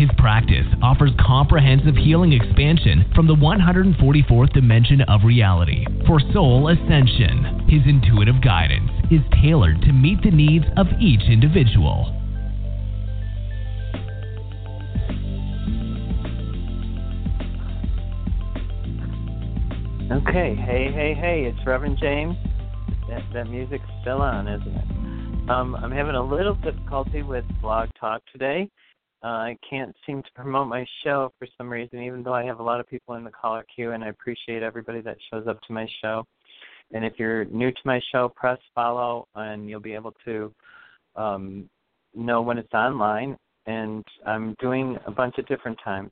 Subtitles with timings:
[0.00, 7.68] His practice offers comprehensive healing expansion from the 144th dimension of reality for soul ascension.
[7.68, 12.16] His intuitive guidance is tailored to meet the needs of each individual.
[20.10, 22.36] Okay, hey, hey, hey, it's Reverend James.
[23.10, 25.50] That, that music's still on, isn't it?
[25.50, 28.70] Um, I'm having a little difficulty with Blog Talk today.
[29.22, 32.58] Uh, I can't seem to promote my show for some reason, even though I have
[32.58, 35.60] a lot of people in the caller queue, and I appreciate everybody that shows up
[35.62, 36.24] to my show.
[36.92, 40.54] And if you're new to my show, press follow, and you'll be able to
[41.16, 41.68] um,
[42.14, 43.36] know when it's online.
[43.66, 46.10] And I'm doing a bunch of different times.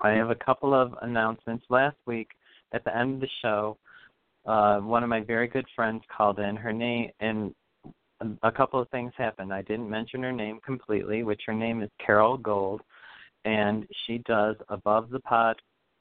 [0.00, 1.64] I have a couple of announcements.
[1.70, 2.28] Last week,
[2.72, 3.78] at the end of the show,
[4.46, 6.56] uh, one of my very good friends called in.
[6.56, 7.54] Her name and
[8.42, 9.52] a couple of things happened.
[9.52, 12.80] I didn't mention her name completely, which her name is Carol Gold,
[13.44, 15.56] and she does above the pod,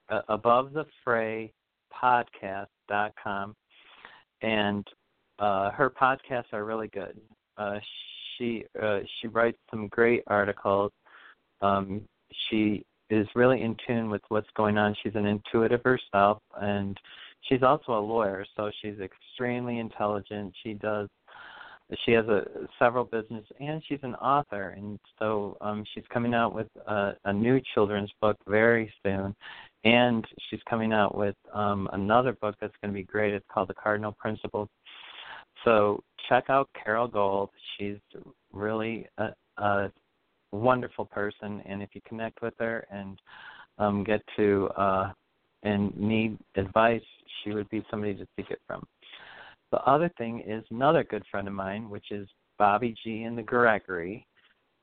[0.10, 1.52] uh, above the fray
[2.02, 3.56] podcast.com,
[4.42, 4.88] and
[5.40, 7.20] uh, her podcasts are really good.
[7.58, 7.80] Uh,
[8.38, 10.92] she uh, she writes some great articles.
[11.62, 12.02] Um,
[12.50, 14.96] she is really in tune with what's going on.
[15.04, 17.00] She's an intuitive herself, and
[17.42, 20.54] she's also a lawyer, so she's extremely intelligent.
[20.64, 21.10] She does.
[22.06, 22.44] She has a
[22.80, 27.34] several business, and she's an author, and so um, she's coming out with a, a
[27.34, 29.36] new children's book very soon,
[29.84, 33.34] and she's coming out with um, another book that's going to be great.
[33.34, 34.70] It's called The Cardinal Principles.
[35.64, 37.50] So check out Carol Gold.
[37.78, 37.98] She's
[38.52, 39.92] really a, a
[40.52, 43.20] wonderful person, and if you connect with her and
[43.78, 45.12] um, get to uh,
[45.64, 47.02] and need advice,
[47.44, 48.86] she would be somebody to seek it from.
[49.74, 52.28] The other thing is another good friend of mine, which is
[52.60, 54.28] Bobby G and the Gregory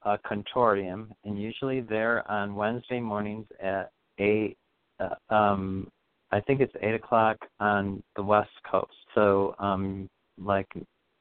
[0.03, 4.57] uh, Consortium, and usually they're on Wednesday mornings at eight.
[4.99, 5.89] Uh, um,
[6.33, 8.91] I think it's eight o'clock on the West Coast.
[9.15, 10.67] So, um, like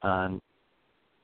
[0.01, 0.41] on,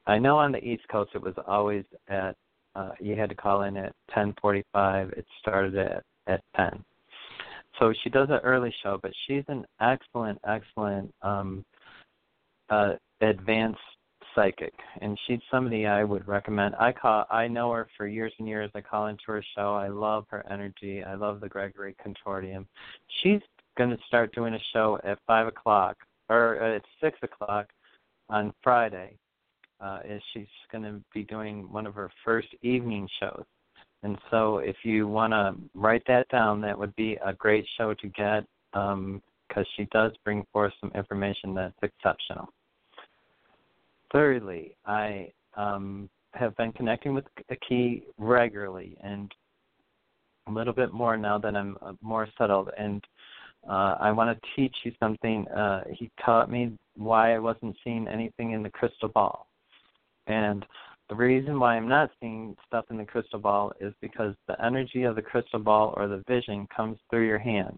[0.05, 2.35] I know on the East Coast it was always at
[2.75, 5.13] uh, you had to call in at 10:45.
[5.13, 6.85] It started at at 10.
[7.79, 11.65] So she does an early show, but she's an excellent, excellent um,
[12.69, 13.79] uh, advanced
[14.33, 16.75] psychic, and she's somebody I would recommend.
[16.75, 18.69] I call, I know her for years and years.
[18.75, 19.73] I call into her show.
[19.73, 21.03] I love her energy.
[21.03, 22.65] I love the Gregory Consortium.
[23.23, 23.41] She's
[23.77, 25.97] going to start doing a show at five o'clock
[26.29, 27.67] or at six o'clock
[28.29, 29.17] on Friday
[29.81, 33.43] uh, is she's going to be doing one of her first evening shows.
[34.03, 37.93] And so, if you want to write that down, that would be a great show
[37.95, 38.45] to get
[39.47, 42.49] because she does bring forth some information that's exceptional.
[44.11, 49.31] Thirdly, I um, have been connecting with Aki regularly and
[50.47, 52.69] a little bit more now that I'm uh, more settled.
[52.77, 53.03] And
[53.67, 55.47] uh, I want to teach you something.
[55.47, 59.47] Uh, he taught me why I wasn't seeing anything in the crystal ball.
[60.27, 60.65] And
[61.09, 65.03] the reason why I'm not seeing stuff in the crystal ball is because the energy
[65.03, 67.77] of the crystal ball or the vision comes through your hand.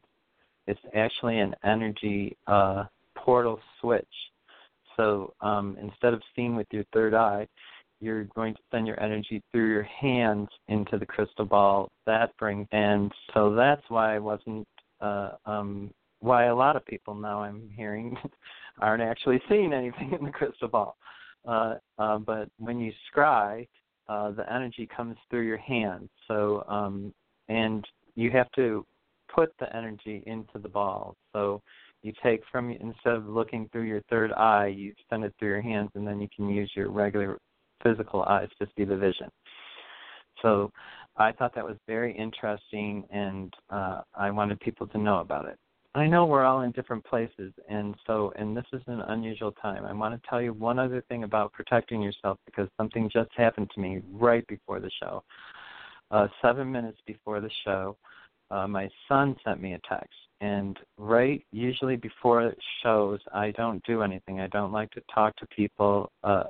[0.68, 2.86] It's actually an energy uh,
[3.16, 4.06] portal switch.
[4.96, 7.48] So um, instead of seeing with your third eye,
[8.00, 11.90] you're going to send your energy through your hands into the crystal ball.
[12.06, 14.68] That brings, and so that's why I wasn't,
[15.02, 18.16] uh, um, why a lot of people now I'm hearing
[18.82, 20.98] aren't actually seeing anything in the crystal ball.
[21.48, 23.68] Uh, uh, but when you scry,
[24.10, 26.10] uh, the energy comes through your hands.
[26.28, 27.14] So, um,
[27.50, 27.86] and
[28.16, 28.86] you have to
[29.34, 31.16] put the energy into the ball.
[31.34, 31.62] So
[32.04, 35.62] you take from instead of looking through your third eye, you send it through your
[35.62, 37.38] hands, and then you can use your regular
[37.84, 39.30] physical eyes to see the vision.
[40.42, 40.72] So
[41.18, 45.58] I thought that was very interesting, and uh, I wanted people to know about it.
[45.96, 49.84] I know we're all in different places, and so, and this is an unusual time.
[49.84, 53.72] I want to tell you one other thing about protecting yourself because something just happened
[53.74, 55.24] to me right before the show.
[56.12, 57.98] Uh, seven minutes before the show,
[58.52, 63.84] uh, my son sent me a text, and right usually before it shows, I don't
[63.86, 64.40] do anything.
[64.40, 66.12] I don't like to talk to people.
[66.24, 66.44] Uh,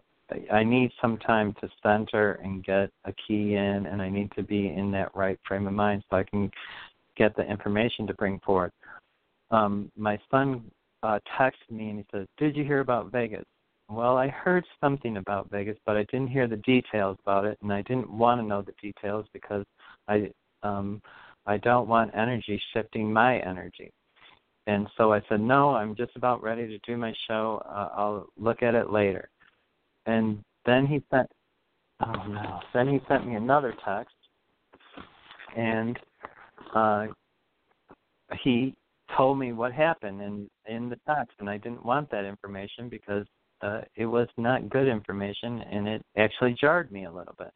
[0.52, 4.44] I need some time to center and get a key in, and I need to
[4.44, 6.52] be in that right frame of mind so I can
[7.16, 8.72] get the information to bring forward
[9.52, 10.64] um, my son
[11.04, 13.46] uh, texted me and he says, "Did you hear about Vegas?"
[13.90, 17.72] Well, I heard something about Vegas, but I didn't hear the details about it, and
[17.72, 19.66] I didn't want to know the details because
[20.08, 20.32] I
[20.64, 21.02] um,
[21.48, 23.92] I don't want energy shifting my energy.
[24.68, 27.62] And so I said, "No, I'm just about ready to do my show.
[27.66, 29.30] Uh, I'll look at it later."
[30.06, 31.28] And then he sent,
[32.06, 34.16] oh no, then he sent me another text,
[35.56, 35.98] and
[36.76, 37.08] uh,
[38.44, 38.76] he
[39.16, 43.26] told me what happened in in the text, and I didn't want that information because
[43.62, 47.52] uh, it was not good information, and it actually jarred me a little bit.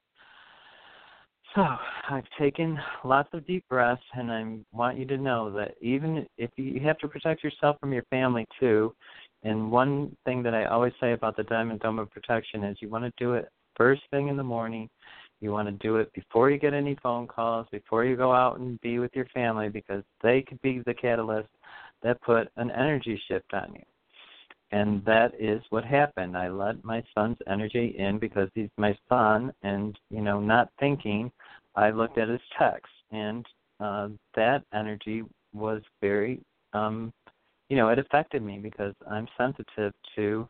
[1.55, 1.61] So
[2.09, 6.49] I've taken lots of deep breaths, and I want you to know that even if
[6.57, 8.93] you have to protect yourself from your family too,
[9.43, 12.89] and one thing that I always say about the Diamond Dome of Protection is you
[12.89, 14.89] want to do it first thing in the morning.
[15.39, 18.59] You want to do it before you get any phone calls, before you go out
[18.59, 21.49] and be with your family, because they could be the catalyst
[22.03, 23.81] that put an energy shift on you.
[24.71, 26.37] And that is what happened.
[26.37, 31.31] I let my son's energy in because he's my son, and you know, not thinking,
[31.75, 33.45] I looked at his text, and
[33.81, 35.23] uh, that energy
[35.53, 36.39] was very
[36.73, 37.11] um,
[37.71, 40.47] you know, it affected me because I'm sensitive to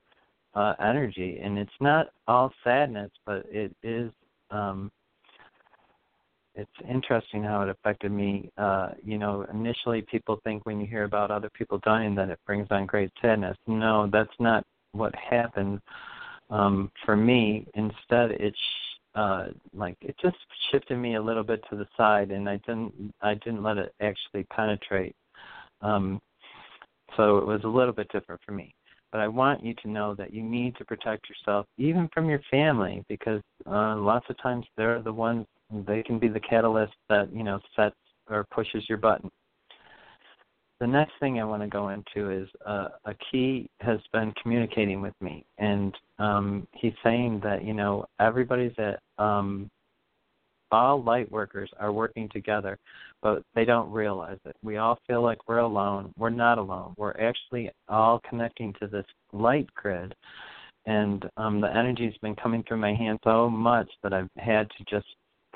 [0.53, 4.11] uh energy and it's not all sadness, but it is
[4.49, 4.91] um
[6.55, 8.49] it's interesting how it affected me.
[8.57, 12.39] Uh, you know, initially people think when you hear about other people dying that it
[12.45, 13.57] brings on great sadness.
[13.67, 15.79] No, that's not what happened
[16.49, 17.65] um for me.
[17.75, 20.35] Instead it sh- uh like it just
[20.69, 23.93] shifted me a little bit to the side and I didn't I didn't let it
[24.01, 25.15] actually penetrate.
[25.81, 26.19] Um
[27.15, 28.73] so it was a little bit different for me.
[29.11, 32.39] But I want you to know that you need to protect yourself, even from your
[32.49, 37.33] family, because uh, lots of times they're the ones they can be the catalyst that
[37.33, 37.95] you know sets
[38.29, 39.29] or pushes your button.
[40.79, 45.01] The next thing I want to go into is uh, a key has been communicating
[45.01, 49.69] with me, and um, he's saying that you know everybody's at um,
[50.71, 52.77] all light workers are working together,
[53.21, 54.55] but they don't realize it.
[54.63, 56.13] We all feel like we're alone.
[56.17, 56.93] We're not alone.
[56.97, 60.15] We're actually all connecting to this light grid.
[60.85, 64.83] And um, the energy's been coming through my hand so much that I've had to
[64.89, 65.05] just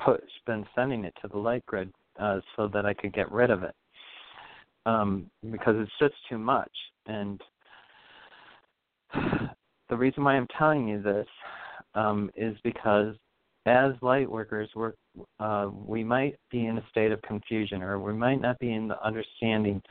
[0.04, 3.50] put been sending it to the light grid uh, so that I could get rid
[3.50, 3.74] of it
[4.86, 6.70] um, because it's just too much.
[7.06, 7.40] And
[9.88, 11.26] the reason why I'm telling you this
[11.94, 13.14] um, is because
[13.66, 14.92] as light workers, we're,
[15.40, 18.86] uh, we might be in a state of confusion, or we might not be in
[18.86, 19.82] the understanding,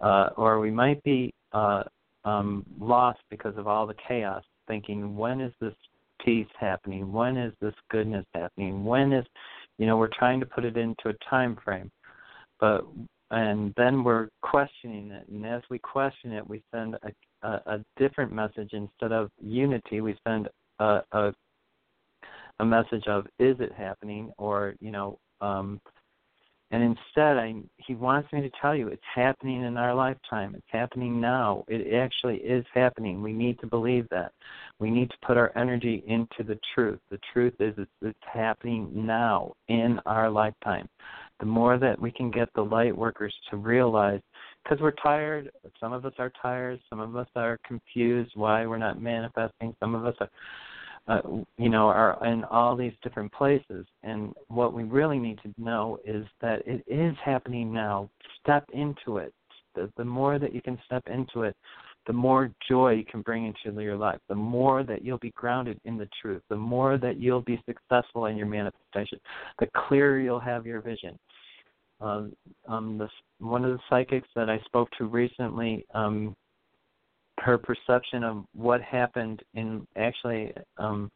[0.00, 1.82] uh, or we might be uh,
[2.24, 5.74] um, lost because of all the chaos, thinking, when is this
[6.24, 7.12] peace happening?
[7.12, 8.84] When is this goodness happening?
[8.84, 9.24] When is,
[9.78, 11.90] you know, we're trying to put it into a time frame,
[12.60, 12.86] but
[13.30, 17.84] and then we're questioning it, and as we question it, we send a, a, a
[17.98, 20.00] different message instead of unity.
[20.00, 20.48] We send
[20.78, 21.32] a, a
[22.60, 25.80] a message of is it happening or you know um
[26.70, 27.54] and instead i
[27.88, 30.54] he wants me to tell you it's happening in our lifetime.
[30.54, 31.64] It's happening now.
[31.68, 33.22] It actually is happening.
[33.22, 34.32] We need to believe that.
[34.78, 37.00] We need to put our energy into the truth.
[37.10, 40.86] The truth is it's, it's happening now in our lifetime.
[41.40, 44.20] The more that we can get the light workers to realize
[44.64, 45.50] because we're tired
[45.80, 49.94] some of us are tired some of us are confused why we're not manifesting some
[49.94, 50.28] of us are
[51.08, 51.20] uh,
[51.56, 53.86] you know, are in all these different places.
[54.02, 58.10] And what we really need to know is that it is happening now.
[58.42, 59.32] Step into it.
[59.74, 61.56] The, the more that you can step into it,
[62.06, 65.78] the more joy you can bring into your life, the more that you'll be grounded
[65.84, 69.18] in the truth, the more that you'll be successful in your manifestation,
[69.60, 71.18] the clearer you'll have your vision.
[72.00, 72.32] Um,
[72.66, 73.10] um, this,
[73.40, 76.34] one of the psychics that I spoke to recently, um,
[77.40, 81.10] her perception of what happened in actually um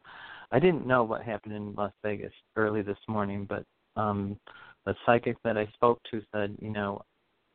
[0.51, 3.63] I didn't know what happened in Las Vegas early this morning, but
[3.95, 4.37] um
[4.85, 7.01] the psychic that I spoke to said, you know,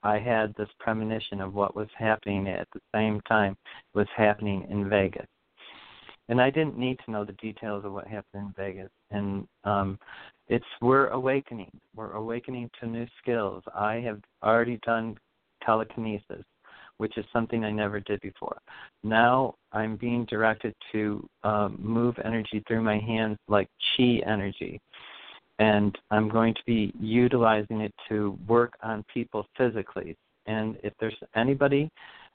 [0.02, 3.56] I had this premonition of what was happening at the same time
[3.94, 5.26] was happening in Vegas.
[6.30, 8.90] And I didn't need to know the details of what happened in Vegas.
[9.10, 9.98] And um
[10.48, 11.70] it's we're awakening.
[11.94, 13.62] We're awakening to new skills.
[13.74, 15.16] I have already done
[15.64, 16.44] telekinesis
[16.98, 18.58] which is something I never did before.
[19.02, 24.80] Now I'm being directed to um, move energy through my hands like chi energy.
[25.60, 30.16] And I'm going to be utilizing it to work on people physically.
[30.46, 31.90] And if there's anybody,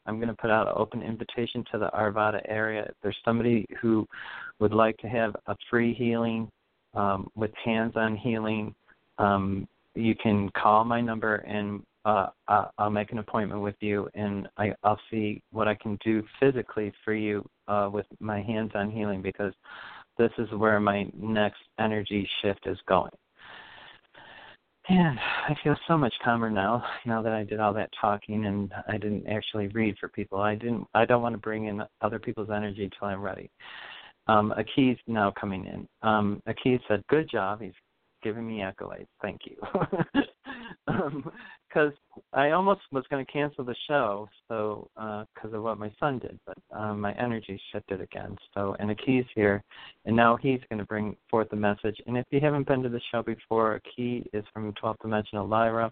[0.06, 2.84] I'm going to put out an open invitation to the Arvada area.
[2.84, 4.06] If there's somebody who
[4.60, 6.50] would like to have a free healing
[6.94, 8.76] um, with hands on healing,
[9.18, 12.28] um, you can call my number and uh,
[12.78, 16.92] I'll make an appointment with you, and I, I'll see what I can do physically
[17.06, 19.54] for you uh, with my hands-on healing because
[20.18, 23.12] this is where my next energy shift is going.
[24.90, 26.84] And I feel so much calmer now.
[27.06, 30.42] Now that I did all that talking and I didn't actually read for people.
[30.42, 30.86] I didn't.
[30.94, 33.50] I don't want to bring in other people's energy till I'm ready.
[34.28, 35.88] Um, Aki's now coming in.
[36.08, 37.74] Um, Aki said, "Good job." He's
[38.24, 39.08] giving me accolades.
[39.22, 39.56] Thank you.
[40.86, 45.78] Because um, I almost was going to cancel the show, so because uh, of what
[45.78, 48.38] my son did, but um, my energy shifted again.
[48.54, 49.64] So, and Aki's here,
[50.06, 51.98] and now he's going to bring forth the message.
[52.08, 55.92] And if you haven't been to the show before, Aki is from 12th Dimensional Lyra.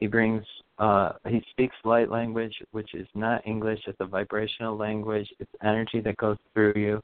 [0.00, 0.44] He brings,
[0.78, 3.80] uh, he speaks light language, which is not English.
[3.86, 5.28] It's a vibrational language.
[5.38, 7.00] It's energy that goes through you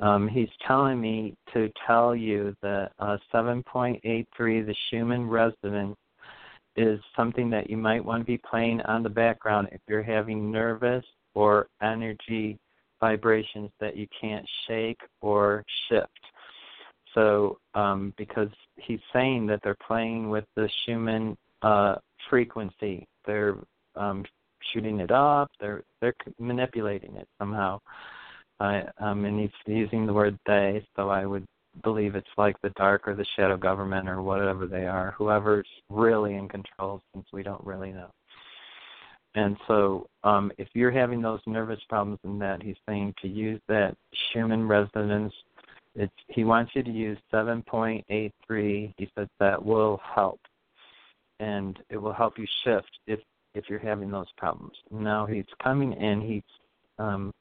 [0.00, 5.96] um, he's telling me to tell you that uh, 7.83, the Schumann resonance,
[6.76, 10.50] is something that you might want to be playing on the background if you're having
[10.50, 11.04] nervous
[11.34, 12.58] or energy
[13.00, 16.08] vibrations that you can't shake or shift.
[17.14, 21.96] So, um, because he's saying that they're playing with the Schumann uh,
[22.30, 23.56] frequency, they're
[23.96, 24.24] um,
[24.72, 27.80] shooting it up, they're they're manipulating it somehow.
[28.60, 31.46] I um, and he's using the word they, so I would
[31.82, 36.34] believe it's like the dark or the shadow government or whatever they are, whoever's really
[36.34, 38.10] in control, since we don't really know.
[39.34, 43.60] And so, um, if you're having those nervous problems and that, he's saying to use
[43.68, 43.96] that
[44.32, 45.32] Schumann resonance.
[45.94, 48.94] It's, he wants you to use 7.83.
[48.96, 50.40] He says that will help,
[51.38, 53.20] and it will help you shift if
[53.54, 54.74] if you're having those problems.
[54.92, 56.20] Now he's coming in.
[56.20, 56.42] He's
[56.98, 57.32] um,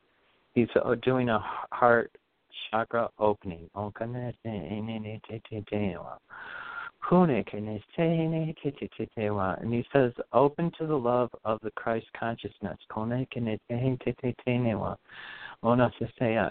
[0.53, 1.39] he's uh, doing a
[1.71, 2.11] heart
[2.71, 3.69] chakra opening.
[3.75, 3.93] And
[9.73, 12.77] he says, open to the love of the Christ consciousness.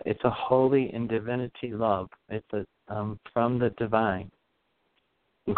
[0.04, 2.08] It's a holy and divinity love.
[2.28, 4.30] It's a, um, from the divine.
[5.46, 5.56] And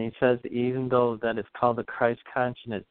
[0.00, 2.84] he says, even though that it's called the Christ consciousness,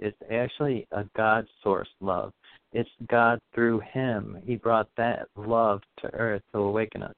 [0.00, 2.32] is actually a God source love.
[2.72, 4.38] It's God through Him.
[4.44, 7.14] He brought that love to earth to awaken us.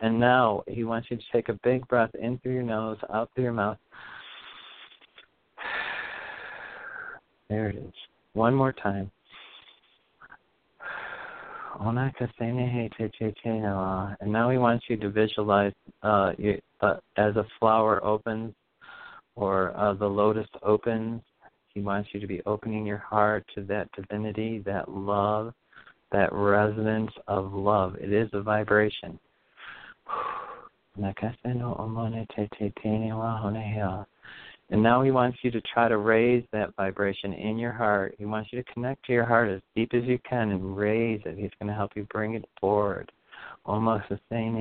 [0.00, 3.30] And now he wants you to take a big breath in through your nose, out
[3.34, 3.78] through your mouth.
[7.50, 7.92] There it is.
[8.32, 9.10] One more time.
[14.20, 18.54] And now he wants you to visualize uh, you, uh, as a flower opens
[19.34, 21.22] or uh, the lotus opens.
[21.74, 25.52] He wants you to be opening your heart to that divinity, that love,
[26.12, 27.96] that resonance of love.
[27.96, 29.18] It is a vibration.
[34.70, 38.14] And now he wants you to try to raise that vibration in your heart.
[38.18, 41.20] He wants you to connect to your heart as deep as you can and raise
[41.26, 41.36] it.
[41.36, 43.12] He's going to help you bring it forward.
[43.66, 44.56] Almost the same.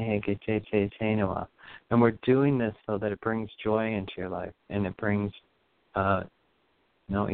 [1.90, 5.32] And we're doing this so that it brings joy into your life and it brings
[5.96, 6.24] uh
[7.10, 7.28] no.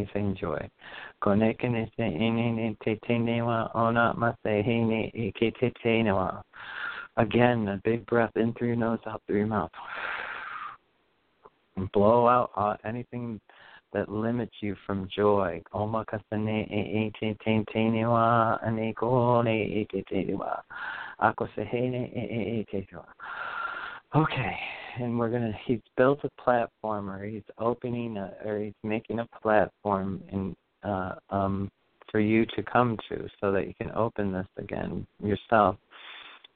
[7.17, 9.71] Again, a big breath in through your nose, out through your mouth
[11.93, 13.39] blow out uh, anything
[13.93, 15.61] that limits you from joy.
[24.15, 24.57] Okay,
[24.99, 25.53] and we're gonna.
[25.65, 31.15] He's built a platform, or he's opening, a, or he's making a platform in uh,
[31.29, 31.69] um,
[32.11, 35.75] for you to come to, so that you can open this again yourself.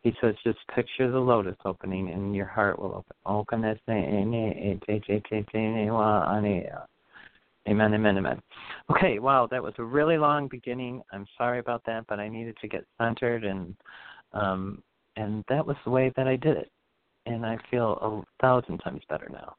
[0.03, 3.15] He says, just picture the lotus opening and your heart will open.
[7.69, 8.41] Amen, amen, amen.
[8.91, 11.01] Okay, wow, that was a really long beginning.
[11.13, 13.75] I'm sorry about that, but I needed to get centered and
[14.33, 14.83] um
[15.15, 16.71] and that was the way that I did it.
[17.25, 19.55] And I feel a thousand times better now.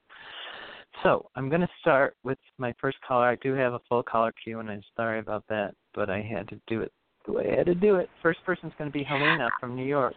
[1.03, 3.27] So I'm going to start with my first caller.
[3.27, 6.49] I do have a full caller queue, and I'm sorry about that, but I had
[6.49, 6.93] to do it
[7.27, 8.09] the way I had to do it.
[8.23, 10.15] First person's going to be Helena from New York.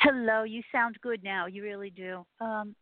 [0.00, 1.46] Hello, you sound good now.
[1.46, 2.24] You really do.
[2.40, 2.74] Um,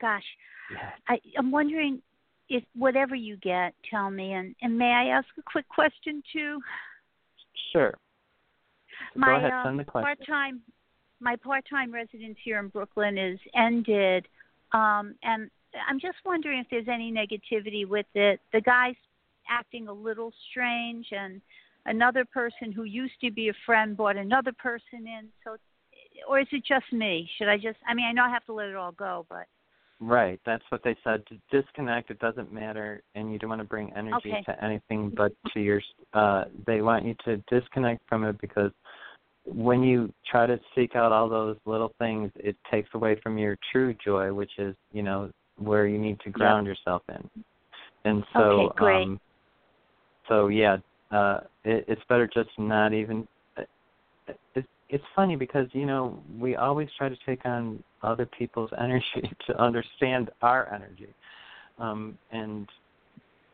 [0.00, 0.24] gosh,
[0.70, 0.90] yeah.
[1.08, 2.02] I, I'm wondering
[2.48, 4.34] if whatever you get, tell me.
[4.34, 6.60] And, and may I ask a quick question too?
[7.72, 7.94] Sure.
[9.14, 10.04] So my go ahead, um, send the question.
[10.04, 10.60] part-time,
[11.20, 14.28] my part-time residence here in Brooklyn is ended,
[14.72, 15.50] um, and
[15.88, 18.40] I'm just wondering if there's any negativity with it.
[18.52, 18.94] The guy's
[19.48, 21.40] acting a little strange, and
[21.86, 25.28] another person who used to be a friend brought another person in.
[25.44, 25.56] So,
[26.28, 27.28] or is it just me?
[27.38, 27.78] Should I just?
[27.88, 29.46] I mean, I know I have to let it all go, but.
[29.98, 31.22] Right, that's what they said.
[31.28, 34.42] To disconnect, it doesn't matter, and you don't want to bring energy Okay.
[34.44, 35.80] to anything but to your.
[36.12, 38.70] Uh, they want you to disconnect from it because
[39.44, 43.56] when you try to seek out all those little things, it takes away from your
[43.72, 47.30] true joy, which is you know where you need to ground yourself in.
[48.04, 49.02] And so, Okay, great.
[49.02, 49.20] um,
[50.28, 50.76] so yeah,
[51.10, 53.26] uh, it, it's better just not even.
[54.54, 59.30] It's it's funny because you know we always try to take on other people's energy
[59.46, 61.08] to understand our energy,
[61.78, 62.68] um, and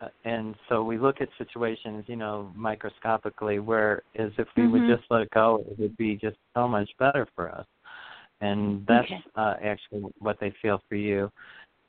[0.00, 4.73] uh, and so we look at situations, you know, microscopically, where as if we Mhm.
[4.73, 7.66] would just let it go, it would be just so much better for us.
[8.40, 9.23] And that's Okay.
[9.37, 11.30] uh, actually what they feel for you.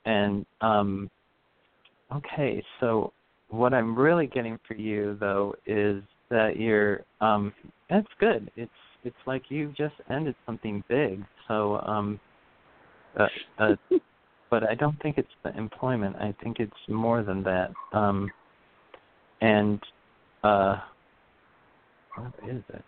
[0.04, 1.10] And um,
[2.12, 3.12] okay, so
[3.54, 7.52] what I'm really getting for you though is that you're um,
[7.90, 8.50] that's good.
[8.56, 8.70] It's
[9.04, 11.22] it's like you just ended something big.
[11.48, 12.18] So um,
[13.18, 13.26] uh,
[13.58, 13.74] uh,
[14.50, 16.16] but I don't think it's the employment.
[16.16, 17.70] I think it's more than that.
[17.92, 18.30] Um,
[19.40, 19.80] and
[20.42, 20.76] uh,
[22.16, 22.84] what is it?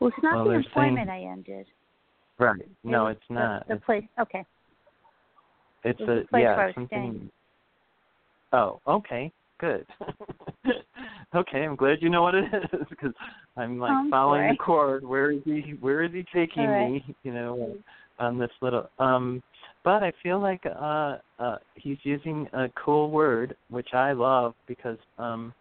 [0.00, 1.66] Well, it's not Well, the employment saying- I ended.
[2.38, 2.68] Right.
[2.82, 3.68] No, It it's not.
[3.68, 4.04] The, the It's, place.
[4.20, 4.44] Okay.
[5.84, 7.30] it's it was a the place yeah where I was something.
[8.54, 9.84] Oh, okay, good.
[11.34, 13.12] okay, I'm glad you know what it is because
[13.56, 14.52] I'm like I'm following sorry.
[14.52, 15.04] the cord.
[15.04, 15.74] Where is he?
[15.80, 16.92] Where is he taking right.
[16.92, 17.16] me?
[17.24, 17.76] You know,
[18.20, 18.88] on this little.
[19.00, 19.42] Um,
[19.82, 24.98] but I feel like uh, uh, he's using a cool word, which I love because
[25.18, 25.52] um,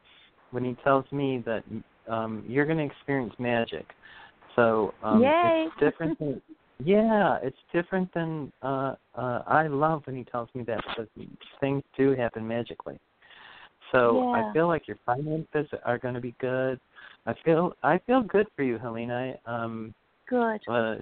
[0.51, 1.63] when he tells me that
[2.07, 3.87] um, you're going to experience magic,
[4.55, 5.65] so um, Yay.
[5.65, 6.39] it's different than.
[6.79, 11.07] Yeah, it's different than uh uh I love when he tells me that because
[11.59, 12.99] things do happen magically.
[13.91, 14.49] So Yeah.
[14.49, 16.79] I feel like your finances are going to be good.
[17.25, 19.35] I feel I feel good for you, Helena.
[19.45, 19.93] Um
[20.27, 20.61] Good.
[20.67, 20.95] uh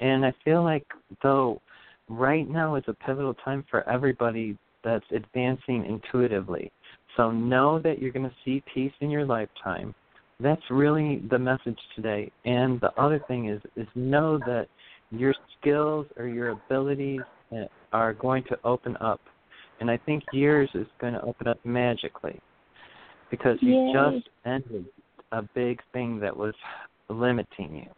[0.00, 0.86] and I feel like
[1.22, 1.60] though
[2.08, 6.70] right now is a pivotal time for everybody that's advancing intuitively.
[7.16, 9.94] So know that you're going to see peace in your lifetime.
[10.38, 12.30] That's really the message today.
[12.44, 14.68] And the other thing is is know that
[15.10, 17.20] your skills or your abilities
[17.52, 19.20] uh, are going to open up.
[19.80, 22.38] And I think yours is going to open up magically
[23.30, 23.92] because you Yay.
[23.92, 24.86] just ended
[25.32, 26.54] a big thing that was
[27.08, 27.90] limiting you.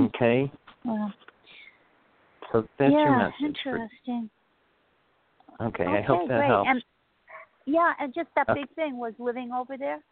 [0.00, 0.06] Hmm.
[0.06, 0.52] Okay?
[0.84, 1.12] Well,
[2.52, 3.56] So that's your yeah, message.
[3.62, 4.30] for- interesting.
[5.60, 6.46] okay, okay, I hope that great.
[6.48, 6.70] helps.
[6.70, 6.84] And
[7.66, 8.60] yeah, and just that Okay.
[8.60, 10.02] big thing was living over there.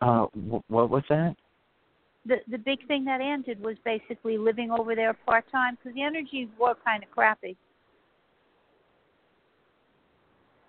[0.00, 0.26] Uh,
[0.68, 1.36] what was that?
[2.26, 6.02] The the big thing that ended was basically living over there part time because the
[6.02, 7.56] energies were kind of crappy.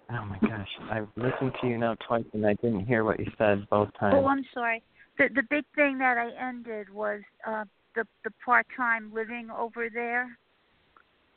[0.10, 3.28] Oh my gosh, I've listened to you now twice and I didn't hear what you
[3.38, 4.16] said both times.
[4.18, 4.82] Oh, I'm sorry.
[5.18, 9.90] The the big thing that I ended was uh the the part time living over
[9.90, 10.38] there.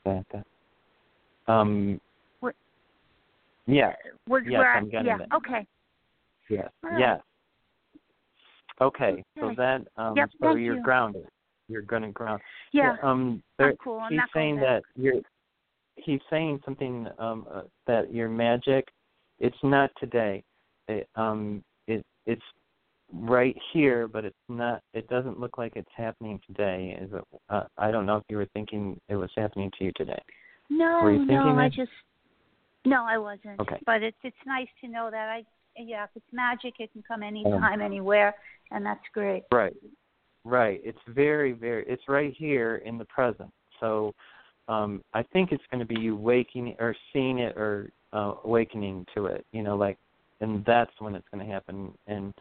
[0.04, 0.46] That, that.
[1.52, 2.00] Um.
[2.40, 2.54] What-
[3.66, 3.94] Yeah.
[4.28, 5.32] Was Yes, where I'm I, getting yeah, that.
[5.34, 5.66] okay.
[6.48, 6.70] Yes.
[6.82, 6.98] Right.
[6.98, 7.20] Yes.
[8.80, 9.22] Okay.
[9.40, 10.82] So that um Yep, so you're you.
[10.82, 11.26] grounded.
[11.68, 12.42] You're gonna ground.
[12.72, 12.96] Yeah.
[13.02, 14.00] Um I'm cool.
[14.00, 15.20] I'm he's not saying that you're
[15.96, 18.88] he's saying something um uh, that your magic
[19.38, 20.42] it's not today.
[20.88, 22.42] It um it it's
[23.12, 26.98] right here but it's not it doesn't look like it's happening today.
[27.00, 29.92] Is it uh, I don't know if you were thinking it was happening to you
[29.96, 30.20] today.
[30.68, 31.90] No, you no, thinking I just
[32.84, 33.60] no, I wasn't.
[33.60, 33.78] Okay.
[33.86, 35.44] But it's it's nice to know that I
[35.76, 38.34] yeah, if it's magic, it can come anytime, anywhere,
[38.70, 39.44] and that's great.
[39.52, 39.74] Right.
[40.44, 40.80] Right.
[40.84, 43.50] It's very, very it's right here in the present.
[43.80, 44.14] So
[44.68, 49.26] um I think it's gonna be you waking or seeing it or uh awakening to
[49.26, 49.98] it, you know, like
[50.40, 52.34] and that's when it's gonna happen and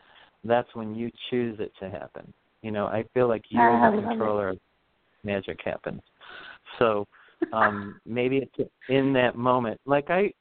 [0.43, 2.33] that's when you choose it to happen.
[2.61, 4.03] You know, I feel like you're Ah, the it.
[4.03, 4.59] controller of
[5.23, 6.01] magic happens.
[6.79, 7.07] So
[7.51, 9.79] um maybe it's in that moment.
[9.85, 10.31] Like i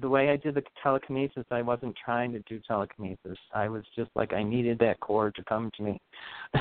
[0.00, 3.38] the way i did the telekinesis i wasn't trying to do telekinesis.
[3.54, 6.00] I was just like i needed that cord to come to me.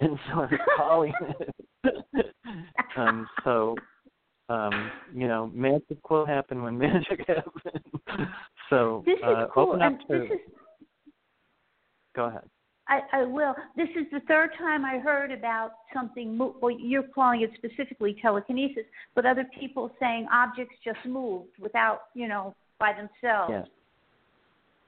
[0.00, 1.54] And so i was calling it.
[2.96, 3.76] Um so
[4.48, 8.30] um you know magic will happen when magic happens.
[8.70, 10.40] So This is uh cool, open up and to is
[12.16, 12.48] go ahead
[12.88, 13.54] I, I will.
[13.76, 16.36] This is the third time I heard about something.
[16.36, 22.02] Mo- well, you're calling it specifically telekinesis, but other people saying objects just moved without,
[22.14, 23.52] you know, by themselves.
[23.52, 23.64] yeah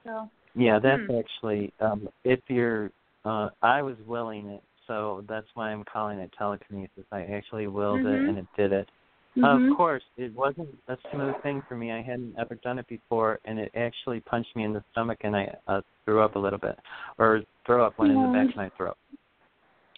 [0.05, 1.19] So Yeah, that's Hmm.
[1.19, 2.91] actually um if you're
[3.25, 7.05] uh I was willing it, so that's why I'm calling it telekinesis.
[7.13, 8.29] I actually willed it Mhm.
[8.29, 8.89] and it did it.
[9.37, 9.71] Mhm.
[9.71, 11.93] Of course, it wasn't a smooth thing for me.
[11.93, 15.37] I hadn't ever done it before, and it actually punched me in the stomach, and
[15.37, 16.79] I uh, threw up a little bit,
[17.19, 18.97] or throw up went in the back of my throat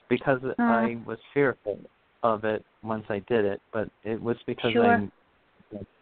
[0.08, 0.54] because Uh.
[0.58, 1.80] I was fearful
[2.22, 3.60] of it once I did it.
[3.72, 4.84] But it was because Sure.
[4.84, 5.08] I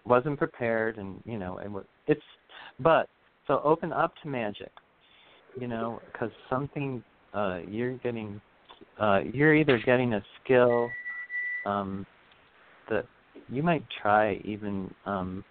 [0.05, 1.85] wasn't prepared, and you know, it was.
[2.09, 2.25] It's
[2.81, 3.09] but
[3.47, 4.73] so open up to magic,
[5.57, 8.41] you know, because something uh, you're getting,
[8.99, 10.91] uh, you're either getting a skill
[11.65, 12.05] um,
[12.89, 13.07] that
[13.51, 15.45] you might try even um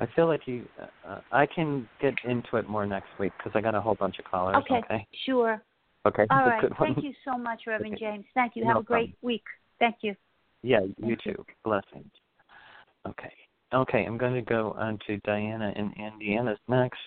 [0.00, 0.64] I feel like you
[1.06, 4.18] uh, I can get into it more next week because I got a whole bunch
[4.18, 4.78] of callers Okay.
[4.78, 5.62] okay Sure.
[6.06, 6.72] okay All right.
[6.80, 8.04] Thank you so much, Reverend Okay.
[8.06, 8.24] James.
[8.34, 8.62] Thank you.
[8.64, 9.16] No Have a great problem.
[9.22, 9.44] week.
[9.78, 10.14] Thank you.
[10.62, 11.34] yeah you Thank you.
[11.34, 12.10] too blessings
[13.06, 13.32] okay
[13.74, 16.98] okay I'm going to go on to Diana and Indiana's next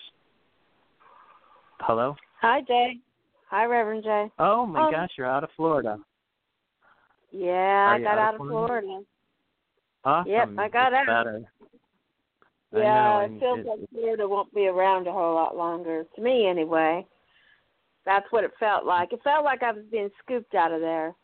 [1.79, 2.97] hello Hi, Jay.
[3.49, 4.29] Hi, Reverend Jay.
[4.39, 5.97] oh my Um, gosh you're out of Florida
[7.31, 8.67] Yeah, Are I got out out of of Florida?
[8.83, 9.05] Florida.
[10.05, 11.25] Awesome Yep, I got It's out.
[11.25, 11.43] better
[12.71, 16.05] Yeah, it feels it- like Florida won't be around a whole lot longer.
[16.15, 17.05] To me, anyway.
[18.05, 19.13] That's what it felt like.
[19.13, 21.15] It felt like I was being scooped out of there.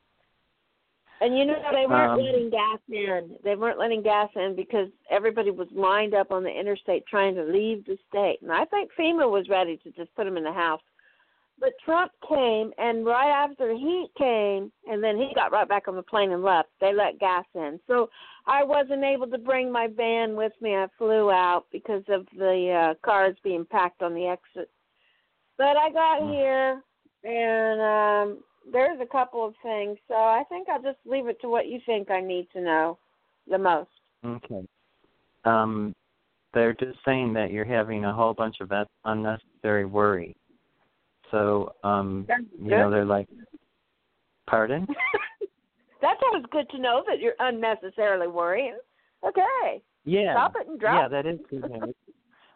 [1.22, 3.38] And you know, they weren't Um, letting gas in.
[3.44, 7.44] They weren't letting gas in because everybody was lined up on the interstate trying to
[7.44, 8.42] leave the state.
[8.42, 10.82] And I think FEMA was ready to just put them in the house.
[11.60, 15.96] But Trump came, and right after he came, and then he got right back on
[15.96, 16.70] the plane and left.
[16.80, 18.10] They let gas in, so
[18.48, 20.76] I wasn't able to bring my van with me.
[20.76, 24.70] I flew out because of the uh, cars being packed on the exit.
[25.58, 26.32] But I got Hmm.
[26.32, 26.82] here,
[27.24, 29.98] and um, there's a couple of things.
[30.08, 32.98] So I think I'll just leave it to what you think I need to know
[33.50, 33.90] the most.
[34.26, 34.66] Okay.
[35.44, 35.94] Um,
[36.54, 38.72] they're just saying that you're having a whole bunch of
[39.06, 40.36] unnecessary worry.
[41.32, 42.28] So, um,
[42.62, 43.28] you know, they're like,
[44.48, 44.88] pardon?
[46.02, 48.78] That's always good to know that you're unnecessarily worrying.
[49.28, 50.34] Okay, Yeah.
[50.34, 50.96] stop it and drop.
[50.96, 51.94] Yeah, that is good.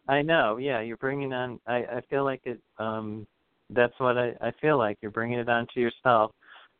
[0.08, 0.58] I know.
[0.58, 1.60] Yeah, you're bringing on.
[1.68, 2.60] I I feel like it.
[2.78, 3.28] Um,
[3.70, 6.32] that's what I I feel like you're bringing it onto yourself.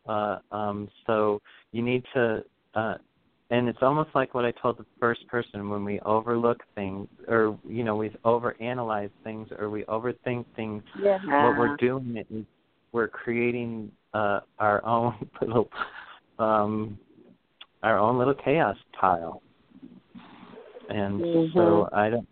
[0.08, 2.44] Uh, um, so you need to.
[2.76, 2.96] Uh,
[3.54, 7.56] and it's almost like what I told the first person when we overlook things, or
[7.70, 10.82] you know, we overanalyze things, or we overthink things.
[11.00, 11.20] yeah.
[11.44, 12.46] What we're doing is
[12.94, 15.70] we're creating uh, our own little,
[16.40, 16.98] um,
[17.84, 19.44] our own little chaos pile.
[20.90, 21.54] And Mhm.
[21.54, 22.28] so I don't.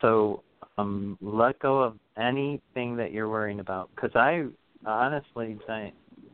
[0.00, 0.42] So
[0.78, 4.46] um, let go of anything that you're worrying about, because I
[4.86, 5.58] honestly,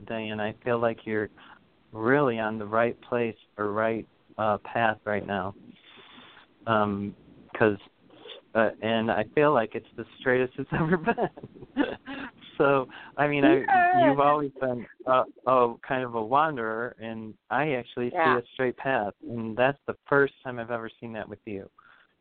[0.06, 1.28] Diane, I feel like you're
[1.92, 4.06] really on the right place or right
[4.38, 5.54] uh, path right now.
[6.66, 7.14] Um,
[7.52, 7.78] because
[8.54, 11.84] uh, and I feel like it's the straightest it's ever been.
[12.58, 14.04] so I mean, I Yeah.
[14.04, 18.36] you've always been a, oh kind of a wanderer, and I actually Yeah.
[18.36, 21.68] see a straight path, and that's the first time I've ever seen that with you.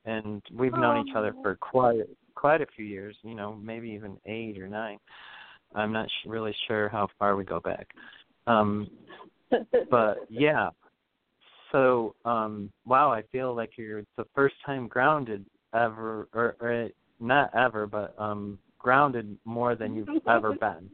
[0.06, 4.18] And we've known each other for quite quite a few years, you know, maybe even
[4.26, 5.00] eight or nine.
[5.76, 7.88] I'm not sh- really sure how far we go back.
[8.46, 8.90] Um,
[9.90, 10.70] but yeah.
[11.72, 17.54] So, um, wow, I feel like you're the first time grounded ever, or, or not
[17.56, 20.90] ever, but um, grounded more than you've ever been.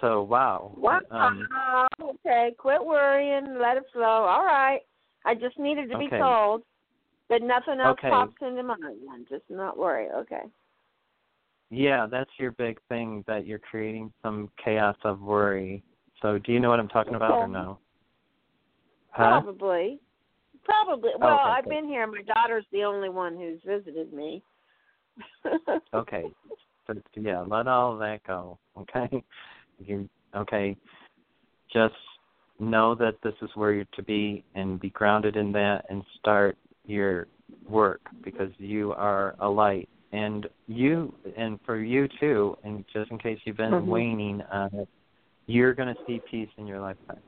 [0.00, 0.74] So, wow.
[0.76, 1.00] Wow.
[1.10, 1.48] Um,
[2.00, 4.02] okay, quit worrying, let it flow.
[4.02, 4.80] All right.
[5.24, 6.62] I just needed to be told.
[7.28, 8.10] But nothing else Okay.
[8.10, 9.00] pops into my mind.
[9.12, 10.08] I'm just not worry.
[10.10, 10.44] Okay.
[11.70, 15.82] yeah, that's your big thing that you're creating some chaos of worry.
[16.22, 17.78] So, do you know what I'm talking about or no?
[19.10, 19.40] Huh?
[19.40, 20.00] Probably.
[20.64, 21.10] Probably.
[21.18, 21.70] Well, Okay, I've good.
[21.70, 22.06] been here.
[22.06, 24.42] My daughter's the only one who's visited me.
[25.94, 26.30] Okay.
[26.86, 28.58] So, yeah, let all that go.
[28.78, 29.22] Okay.
[29.78, 30.76] You okay?
[31.72, 31.94] Just
[32.58, 36.56] know that this is where you're to be, and be grounded in that, and start
[36.84, 37.28] your
[37.68, 42.56] work because you are a light, and you, and for you too.
[42.64, 43.86] And just in case you've been Mhm.
[43.86, 44.88] waning on it,
[45.46, 47.22] you're going to see peace in your lifetime.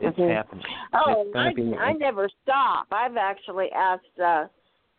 [0.00, 0.30] It's Mhm.
[0.34, 0.64] happening.
[0.94, 1.76] Oh, I, be.
[1.76, 2.86] I never stop.
[2.90, 4.46] I've actually asked, uh,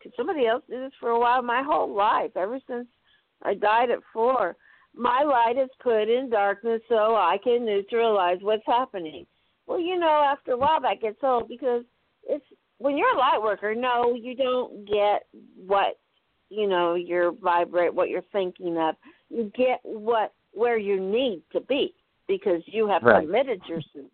[0.00, 1.42] could somebody else do this for a while?
[1.42, 2.86] My whole life, ever since
[3.42, 4.56] I died at four,
[4.94, 9.26] my light is put in darkness so I can neutralize what's happening.
[9.66, 11.84] Well, you know, after a while that gets old because
[12.24, 12.44] it's
[12.78, 13.74] when you're a light worker.
[13.74, 15.98] No, you don't get what
[16.50, 18.96] you know you're vibrate what you're thinking of.
[19.30, 21.94] You get what where you need to be
[22.28, 23.24] because you have Right.
[23.24, 24.10] committed yourself.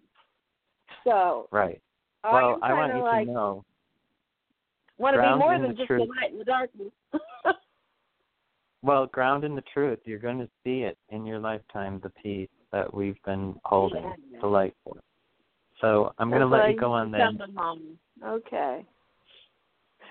[1.09, 1.81] So right.
[2.25, 3.65] Well, I want you like, to know.
[4.99, 6.03] want to be more than the just truth.
[6.03, 6.89] a light in the darkness.
[8.83, 9.99] Well, ground in the truth.
[10.05, 14.41] You're going to see it in your lifetime, the peace that we've been holding, Yeah.
[14.41, 14.95] the light for.
[15.81, 17.33] So I'm going to let you go on that.
[18.25, 18.85] Okay.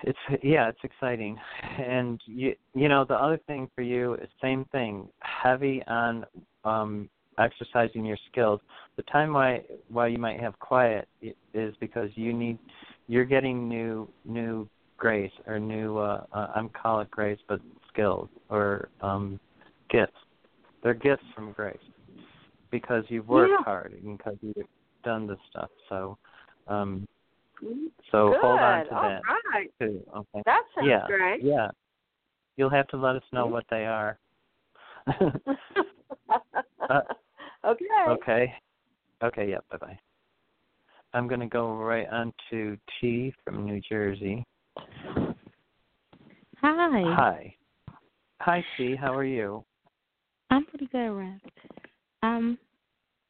[0.04, 1.36] It's yeah, it's exciting,
[1.78, 6.24] and you you know the other thing for you is same thing, heavy on
[6.64, 8.60] um exercising your skills.
[8.96, 11.08] The time why why you might have quiet
[11.54, 12.58] is because you need
[13.06, 17.60] you're getting new new grace or new uh, uh I'm call it grace, but
[17.92, 19.38] skills or um
[19.90, 20.12] gifts.
[20.82, 21.76] They're gifts from grace
[22.70, 23.64] because you've worked yeah.
[23.64, 24.66] hard and because you've
[25.04, 25.70] done this stuff.
[25.88, 26.18] So
[26.66, 27.06] um
[28.12, 28.40] so Good.
[28.40, 29.22] hold on to All that
[29.54, 29.70] right.
[29.80, 30.02] too.
[30.16, 30.42] Okay.
[30.44, 31.06] That sounds yeah.
[31.06, 31.42] great.
[31.42, 31.68] Yeah.
[32.56, 34.18] You'll have to let us know what they are.
[37.64, 37.84] okay.
[38.08, 38.54] okay.
[39.22, 39.98] Okay, yeah, bye bye.
[41.14, 44.44] I'm gonna go right on to T from New Jersey.
[46.60, 47.14] Hi.
[47.14, 47.54] Hi.
[48.40, 49.64] Hi T, how are you?
[50.50, 51.40] I'm pretty good, Rev.
[52.22, 52.58] Um,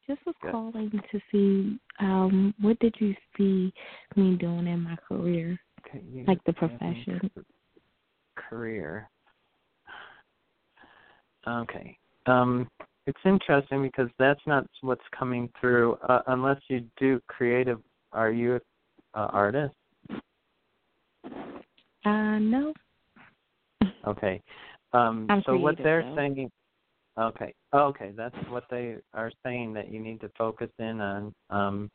[0.07, 0.53] just was Good.
[0.53, 3.73] calling to see um what did you see
[4.17, 7.31] me doing in my career, Okay, you like the profession.
[8.37, 9.09] Career.
[11.47, 11.99] Okay.
[12.27, 12.69] Um
[13.09, 17.79] it's interesting because that's not what's coming through uh, unless you do creative
[18.13, 18.61] are you an
[19.15, 19.75] uh, artist?
[22.05, 22.75] Uh, no.
[24.07, 24.43] Okay.
[24.93, 26.17] Um, I'm so what they're though.
[26.17, 26.51] saying,
[27.19, 31.35] okay, oh, okay, that's what they are saying that you need to focus in on.
[31.49, 31.91] Um,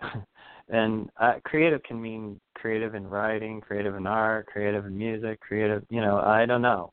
[0.68, 5.84] and uh, creative can mean creative in writing, creative in art, creative in music, creative.
[5.90, 6.92] You know, I don't know,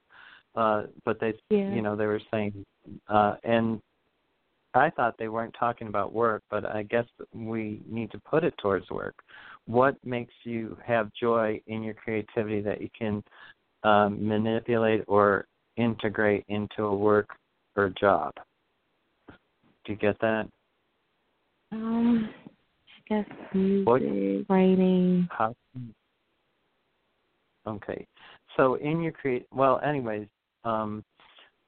[0.56, 1.72] uh, but they, Yeah.
[1.72, 2.66] you know, they were saying,
[3.08, 3.82] uh, and
[4.74, 8.54] I thought they weren't talking about work, but I guess we need to put it
[8.62, 9.16] towards work.
[9.66, 13.24] What makes you have joy in your creativity that you can
[13.84, 15.48] um, manipulate or
[15.78, 17.30] integrate into a work
[17.76, 18.34] or job?
[19.86, 20.48] Do you get that?
[21.72, 25.28] Um, I guess music, What- writing.
[25.32, 25.56] How?
[27.66, 28.08] Okay,
[28.56, 30.28] so in your create, well, anyways,
[30.64, 31.04] um,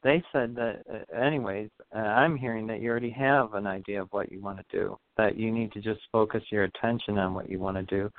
[0.03, 4.07] they said that, uh, anyways, uh, I'm hearing that you already have an idea of
[4.11, 4.97] what you want to do.
[5.17, 8.09] That you need to just focus your attention on what you want to do.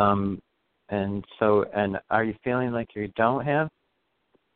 [0.00, 0.40] Um,
[0.88, 3.68] and so, and are you feeling like you don't have?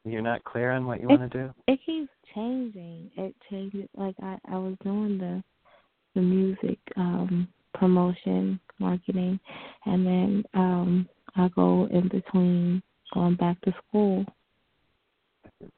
[0.04, 1.54] You're not clear on what you want to do.
[1.66, 3.10] It keeps changing.
[3.16, 3.88] It changes.
[3.96, 5.42] Like I, I was doing the,
[6.14, 9.38] the music um promotion, marketing,
[9.86, 14.24] and then um I go in between going back to school.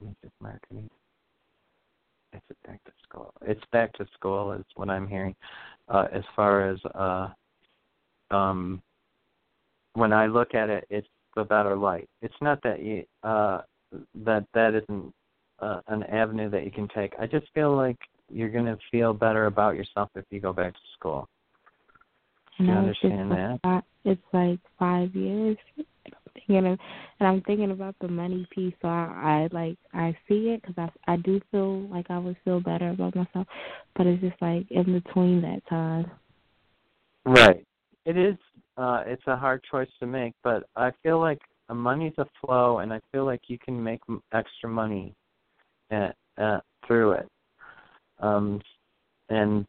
[0.01, 0.88] Music marketing.
[2.33, 3.33] Is it back to school?
[3.42, 5.35] It's back to school is what I'm hearing.
[5.88, 7.29] Uh, as far as uh,
[8.31, 8.83] um,
[9.94, 12.09] when I look at it, it's the better light.
[12.22, 13.62] It's not that you uh,
[14.25, 15.14] that that isn't
[15.61, 17.14] uh, an avenue that you can take.
[17.18, 17.96] I just feel like
[18.31, 21.29] you're going to feel better about yourself if you go back to school.
[22.59, 23.61] And You just understand like, that?
[23.62, 25.57] fi- It's like five years.
[26.37, 26.79] Thinking of,
[27.20, 28.75] and I'm thinking about the money piece.
[28.83, 32.37] So I, I like I see it because I I do feel like I would
[32.44, 33.46] feel better about myself,
[33.96, 36.11] but it's just like in between that time.
[37.25, 37.64] Right.
[38.05, 38.37] It is.
[38.77, 41.40] Uh, it's a hard choice to make, but I feel like
[41.75, 44.01] money's a flow, and I feel like you can make
[44.33, 45.14] extra money
[45.90, 47.29] uh, uh, through it.
[48.20, 48.61] Um,
[49.29, 49.66] and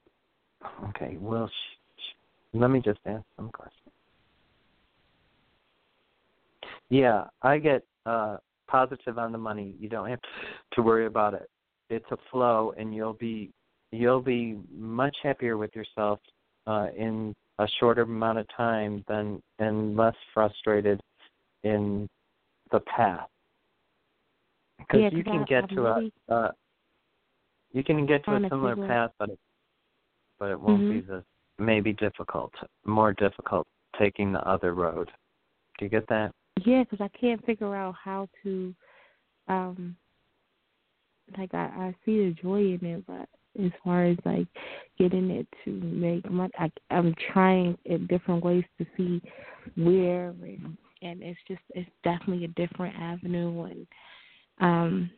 [0.90, 2.16] okay, well, sh- sh-
[2.54, 3.87] let me just ask some questions.
[6.89, 9.76] Yeah, I get uh, positive on the money.
[9.80, 10.19] You don't have
[10.73, 11.50] to worry about it.
[11.89, 13.52] It's a flow, and you'll be
[13.91, 16.19] you'll be much happier with yourself
[16.65, 21.00] uh, in a shorter amount of time than and less frustrated
[21.63, 22.08] in
[22.71, 23.28] the path
[24.78, 26.52] because Yeah, you can get to a uh,
[27.71, 29.39] you can get to a similar path, but it,
[30.39, 31.08] but it won't be Mhm.
[31.08, 31.23] the
[31.60, 32.54] maybe difficult,
[32.86, 35.12] more difficult taking the other road.
[35.78, 36.34] Do you get that?
[36.65, 38.74] Yeah, because I can't figure out how to,
[39.48, 39.96] um,
[41.38, 43.28] like I I see the joy in it, but
[43.63, 44.48] as far as like
[44.98, 49.22] getting it to make money, I, I'm trying in different ways to see
[49.76, 53.88] where, and, and it's just it's definitely a different avenue, and
[54.60, 55.12] um,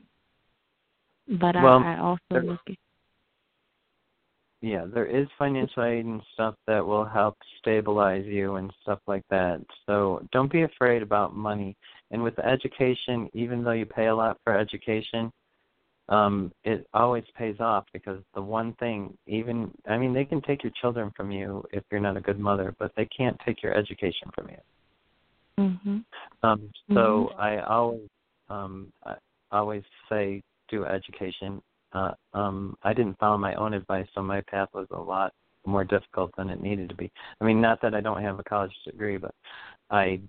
[1.39, 2.75] but Well, I, I also look at
[4.61, 9.23] Yeah, there is financial aid and stuff that will help stabilize you and stuff like
[9.29, 9.61] that.
[9.85, 11.77] So don't be afraid about money.
[12.11, 15.31] And with education, even though you pay a lot for education,
[16.09, 20.63] um, it always pays off because the one thing, even I mean, they can take
[20.63, 23.73] your children from you if you're not a good mother, but they can't take your
[23.73, 25.63] education from you.
[25.63, 26.05] mhm
[26.41, 28.09] Um, so I always
[28.49, 29.15] um I
[29.51, 31.61] always say do education.
[31.93, 35.33] Uh um I didn't follow my own advice so my path was a lot
[35.65, 37.11] more difficult than it needed to be.
[37.39, 39.33] I mean, not that I don't have a college degree, but
[39.89, 40.19] I,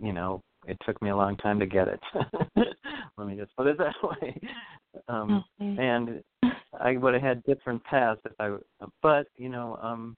[0.00, 2.00] you know, it took me a long time to get it.
[3.16, 4.40] Let me just put it that way.
[5.08, 5.76] Um, Okay.
[5.82, 6.22] and
[6.80, 8.56] I would have had different paths if I.
[9.02, 10.16] But you know, um,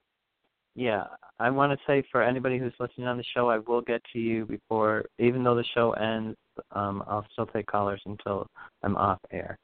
[0.75, 1.05] yeah,
[1.39, 4.19] I want to say for anybody who's listening on the show, I will get to
[4.19, 6.37] you before, even though the show ends.
[6.73, 8.47] Um, I'll still take callers until
[8.83, 9.57] I'm off air.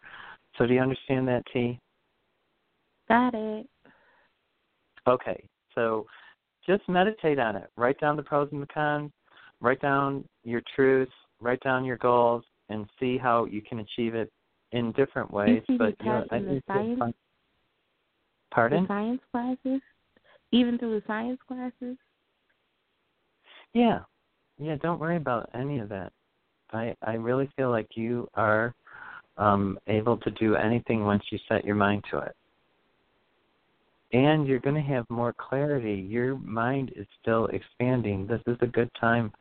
[0.57, 1.79] So do you understand that, T?
[3.07, 3.67] Got it.
[5.07, 6.05] Okay, so
[6.65, 7.69] just meditate on it.
[7.77, 9.11] Write down the pros and the cons.
[9.61, 11.11] Write down your truths.
[11.39, 14.31] Write down your goals, and see how you can achieve it
[14.71, 15.61] in different ways.
[15.67, 16.99] see but you know, I think science?
[16.99, 17.13] fun.
[18.51, 18.83] Pardon?
[18.83, 19.81] The science classes,
[20.51, 21.97] even through the science classes.
[23.73, 23.99] Yeah,
[24.57, 24.75] yeah.
[24.81, 26.11] Don't worry about any of that.
[26.73, 28.73] I I really feel like you are
[29.37, 32.35] um, able to do anything once you set your mind to it.
[34.13, 35.95] And you're going to have more clarity.
[35.95, 38.25] Your mind is still expanding.
[38.25, 39.33] This is a good time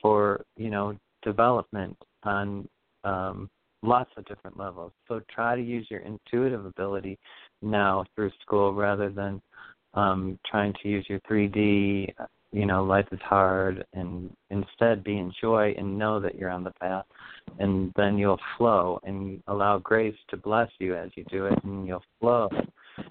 [0.00, 2.68] for you know development on
[3.04, 3.48] um,
[3.82, 4.92] lots of different levels.
[5.08, 7.18] So try to use your intuitive ability
[7.62, 9.40] now through school rather than
[9.94, 12.12] um, trying to use your 3D.
[12.52, 16.64] You know, life is hard, and instead be in joy and know that you're on
[16.64, 17.06] the path,
[17.58, 21.86] and then you'll flow and allow grace to bless you as you do it, and
[21.86, 22.50] you'll flow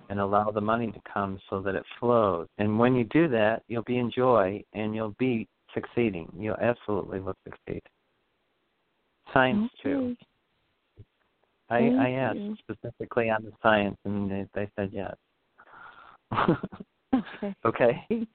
[0.09, 2.47] and allow the money to come so that it flows.
[2.59, 6.31] And when you do that, you'll be in joy and you'll be succeeding.
[6.37, 7.81] You'll absolutely will succeed.
[9.33, 10.15] Science too.
[11.69, 12.55] I Thank I asked you.
[12.59, 15.15] specifically on the science, and they, they said yes.
[17.13, 17.53] Okay.
[17.65, 18.27] okay.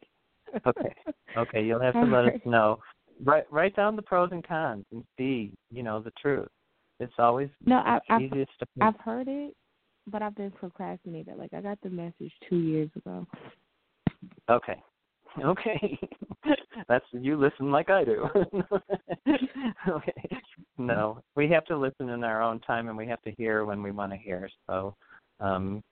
[0.67, 0.95] Okay.
[1.37, 1.63] Okay.
[1.63, 2.79] You'll have to let us know.
[3.23, 6.49] Write write down the pros and cons and see, you know, the truth.
[6.99, 8.67] It's always No, I, I've easiest to.
[8.81, 9.55] I've heard it,
[10.07, 11.37] but I've been procrastinating.
[11.37, 13.27] Like I got the message two years ago.
[14.51, 14.77] Okay.
[15.45, 15.99] Okay.
[16.89, 18.27] That's you listen like I do.
[19.89, 20.13] okay.
[20.79, 23.83] No, we have to listen in our own time, and we have to hear when
[23.83, 24.49] we want to hear.
[24.67, 24.95] So,
[25.41, 25.83] um,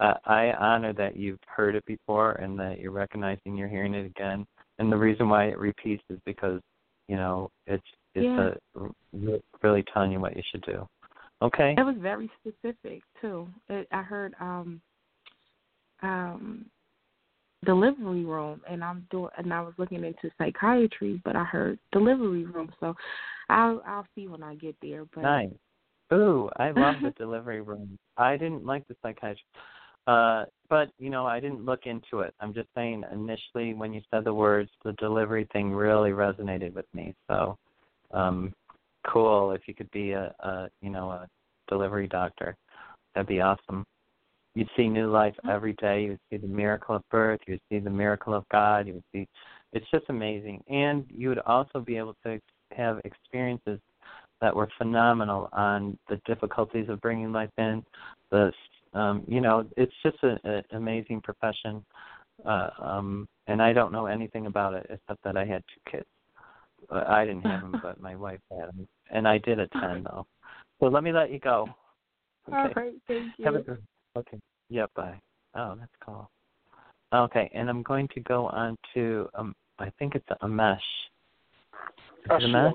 [0.00, 4.06] I, I honor that you've heard it before and that you're recognizing you're hearing it
[4.06, 4.46] again.
[4.78, 6.60] And the reason why it repeats is because
[7.08, 7.82] you know it's
[8.14, 8.50] it's Yeah.
[8.76, 10.86] a really telling you what you should do.
[11.42, 11.74] Okay.
[11.76, 13.48] It was very specific too.
[13.68, 14.80] It, I heard um
[16.02, 16.66] um
[17.64, 22.44] delivery room and I'm doing and I was looking into psychiatry but I heard delivery
[22.44, 22.94] room so
[23.48, 25.50] I'll I'll see when I get there but Nice.
[26.12, 27.98] Ooh, I love the delivery room.
[28.16, 29.44] I didn't like the psychiatrist.
[30.08, 32.34] Uh, but you know, I didn't look into it.
[32.40, 36.86] I'm just saying initially when you said the words, the delivery thing really resonated with
[36.94, 37.14] me.
[37.28, 37.58] So,
[38.12, 38.54] um,
[39.06, 41.28] cool if you could be a, a you know, a
[41.68, 42.56] delivery doctor.
[43.14, 43.84] That'd be awesome.
[44.54, 46.04] You'd see new life every day.
[46.04, 47.40] You would see the miracle of birth.
[47.46, 48.86] You would see the miracle of God.
[48.86, 49.28] You would see,
[49.74, 50.62] it's just amazing.
[50.68, 52.40] And you would also be able to
[52.74, 53.78] have experiences
[54.40, 57.84] that were phenomenal on the difficulties of bringing life in.
[58.30, 58.52] The,
[58.98, 61.84] um, you know, it's just an amazing profession.
[62.44, 66.06] Uh, um, and I don't know anything about it except that I had two kids.
[66.90, 70.26] Uh, I didn't have them, but my wife had them, and I did attend though.
[70.80, 71.68] So let me let you go.
[72.48, 72.56] Okay.
[72.56, 73.82] all right thank you Have a good.
[74.16, 74.38] Okay.
[74.70, 74.86] Yeah.
[74.94, 75.20] Bye.
[75.54, 76.30] Oh, that's cool.
[77.12, 79.54] Okay, and I'm going to go on to um.
[79.80, 80.80] I think it's a mesh.
[82.24, 82.74] Is it a mesh?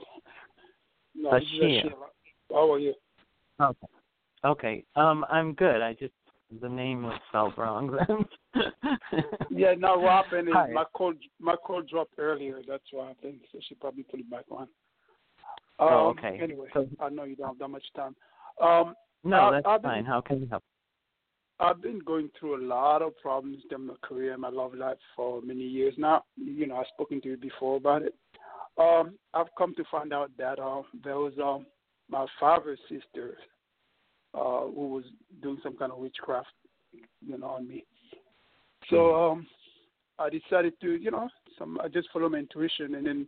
[1.16, 1.40] No, Ashia.
[1.40, 1.92] this is Ashia.
[2.50, 2.94] How are you?
[3.60, 3.88] Okay.
[4.46, 4.84] Okay.
[4.96, 5.82] Um, I'm good.
[5.82, 6.14] I just
[6.62, 8.64] the name was spelled wrong then.
[9.50, 10.70] Yeah, now what happened is Hi.
[10.74, 12.62] my call my call dropped earlier.
[12.68, 13.60] That's why I think so.
[13.68, 14.68] She probably put it back on.
[15.80, 16.40] Oh, Um, okay.
[16.42, 18.16] Anyway, So- I know you don't have that much time.
[18.62, 20.06] Um, no, Uh, that's I've been- fine.
[20.06, 20.64] How can you help?
[21.60, 24.98] I've been going through a lot of problems in my career and my love life
[25.16, 26.24] for many years now.
[26.36, 28.16] You know, I've spoken to you before about it.
[28.78, 31.66] Um, I've come to find out that uh, there was um,
[32.10, 33.38] my father's sister
[34.34, 35.04] uh, who was
[35.42, 36.48] doing some kind of witchcraft,
[37.26, 37.86] you know, on me.
[38.90, 39.48] So um,
[40.20, 43.28] I decided to, you know, some I just follow my intuition, and then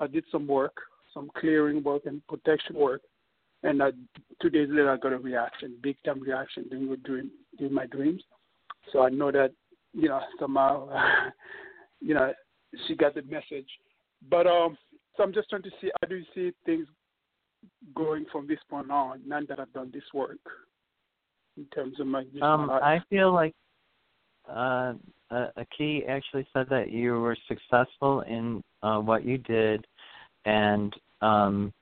[0.00, 0.76] I did some work,
[1.14, 3.02] some clearing work and protection work,
[3.62, 3.90] and I,
[4.40, 7.86] two days later I got a reaction, big time reaction during my dream, during my
[7.86, 8.22] dreams.
[8.92, 9.52] So I know that,
[9.92, 10.88] you know, somehow,
[12.00, 12.32] you know,
[12.86, 13.68] she got the message.
[14.30, 14.76] But um,
[15.16, 16.86] so I'm just trying to see how do you see things
[17.94, 20.38] going from this point on, now that I've done this work,
[21.56, 22.82] in terms of my, Um, life.
[22.82, 23.54] I feel like
[24.48, 24.94] uh,
[25.76, 29.86] key actually said that you were successful in uh, what you did,
[30.44, 31.72] and um,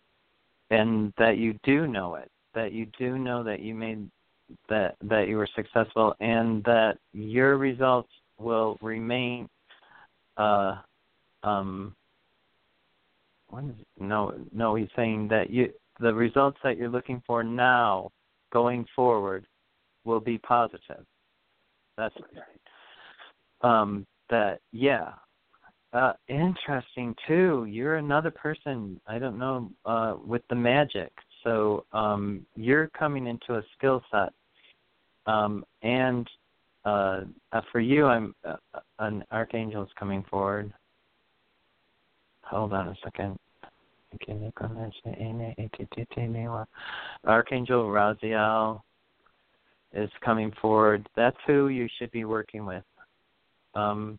[0.70, 2.30] and that you do know it.
[2.54, 4.08] That you do know that you made
[4.68, 9.48] that that you were successful, and that your results will remain.
[10.36, 10.76] Uh,
[11.42, 11.94] um,
[13.54, 14.74] what is no, no.
[14.74, 18.10] He's saying that you the results that you're looking for now,
[18.52, 19.46] going forward,
[20.04, 21.04] will be positive.
[21.96, 22.14] That's
[23.60, 24.58] um, that.
[24.72, 25.12] Yeah,
[25.92, 27.66] uh, interesting too.
[27.70, 29.00] You're another person.
[29.06, 31.12] I don't know uh, with the magic.
[31.44, 34.32] So um, you're coming into a skill set,
[35.32, 36.28] um, and
[36.84, 37.20] uh,
[37.52, 38.56] uh, for you, I'm uh,
[38.98, 40.72] an archangel is coming forward.
[42.42, 43.38] Hold on a second.
[47.26, 48.80] Archangel Raziel
[49.92, 51.08] is coming forward.
[51.16, 52.84] That's who you should be working with.
[53.74, 54.18] Um,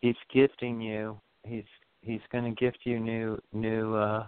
[0.00, 1.20] he's gifting you.
[1.44, 1.64] He's
[2.02, 3.94] he's going to gift you new new.
[3.94, 4.26] uh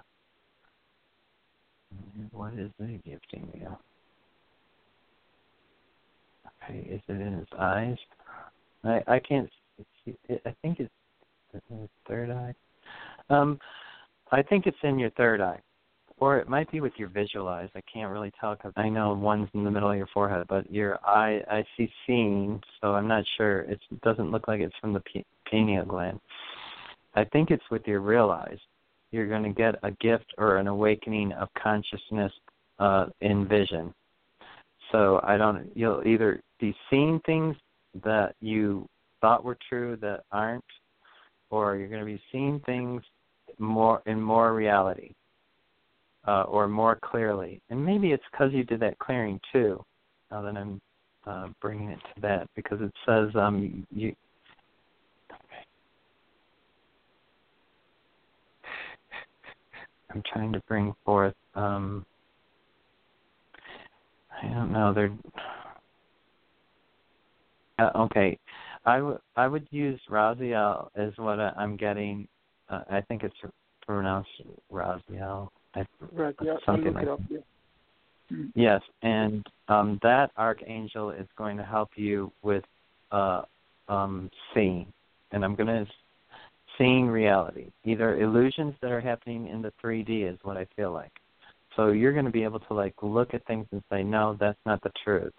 [2.32, 3.76] What is he gifting you?
[6.64, 7.98] Okay, is it in his eyes?
[8.84, 9.48] I I can't.
[10.04, 10.14] See,
[10.46, 10.90] I think it's
[11.70, 12.54] in his third eye.
[13.28, 13.58] Um,
[14.36, 15.58] I think it's in your third eye,
[16.18, 17.70] or it might be with your visual eyes.
[17.74, 20.70] I can't really tell because I know one's in the middle of your forehead, but
[20.70, 23.60] your eye I see seeing, so I'm not sure.
[23.62, 25.02] It doesn't look like it's from the
[25.50, 26.20] pineal gland.
[27.14, 28.58] I think it's with your real eyes.
[29.10, 32.32] You're going to get a gift or an awakening of consciousness
[32.78, 33.94] uh, in vision.
[34.92, 35.70] So I don't.
[35.74, 37.56] You'll either be seeing things
[38.04, 38.86] that you
[39.22, 40.62] thought were true that aren't,
[41.48, 43.00] or you're going to be seeing things
[43.58, 45.12] more in more reality,
[46.26, 47.60] uh, or more clearly.
[47.70, 49.82] And maybe it's because you did that clearing too.
[50.30, 50.80] Now that I'm
[51.26, 54.14] uh, bringing it to that, because it says um, you
[60.10, 61.34] I'm trying to bring forth.
[61.54, 62.06] Um,
[64.42, 64.94] I don't know.
[64.94, 65.12] They're
[67.78, 68.38] uh, okay.
[68.84, 72.28] I would I would use Raziel as what I, am getting.
[72.68, 73.34] Uh, I think it's
[73.86, 74.28] pronounced
[74.72, 75.48] Raziel.
[76.12, 76.34] right.
[76.42, 76.56] Yeah.
[76.64, 77.38] Something like up, yeah.
[78.32, 78.46] mm-hmm.
[78.54, 82.64] Yes, and um, that archangel is going to help you with
[83.12, 83.42] uh,
[83.88, 84.92] um, seeing,
[85.32, 85.86] and I'm going to
[86.78, 87.70] seeing reality.
[87.84, 91.12] Either illusions that are happening in the 3D is what I feel like.
[91.74, 94.58] So you're going to be able to like look at things and say, no, that's
[94.64, 95.32] not the truth.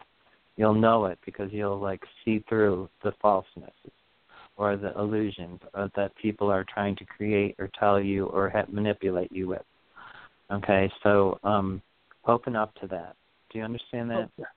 [0.55, 3.73] You'll know it because you'll like see through the falseness
[4.57, 5.59] or the illusions
[5.95, 9.61] that people are trying to create or tell you or ha- manipulate you with.
[10.51, 11.81] Okay, so um,
[12.25, 13.15] open up to that.
[13.51, 14.29] Do you understand that?
[14.37, 14.49] Okay.